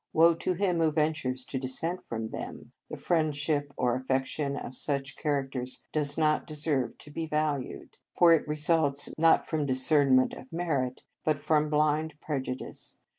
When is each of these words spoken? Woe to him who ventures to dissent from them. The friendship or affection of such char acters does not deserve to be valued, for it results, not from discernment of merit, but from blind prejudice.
Woe 0.13 0.33
to 0.33 0.53
him 0.55 0.79
who 0.79 0.91
ventures 0.91 1.45
to 1.45 1.59
dissent 1.59 2.03
from 2.09 2.29
them. 2.29 2.71
The 2.89 2.97
friendship 2.97 3.71
or 3.77 3.93
affection 3.95 4.57
of 4.57 4.75
such 4.75 5.15
char 5.15 5.47
acters 5.47 5.83
does 5.91 6.17
not 6.17 6.47
deserve 6.47 6.97
to 6.97 7.11
be 7.11 7.27
valued, 7.27 7.99
for 8.17 8.33
it 8.33 8.47
results, 8.47 9.13
not 9.19 9.45
from 9.47 9.67
discernment 9.67 10.33
of 10.33 10.51
merit, 10.51 11.03
but 11.23 11.37
from 11.37 11.69
blind 11.69 12.15
prejudice. 12.19 12.97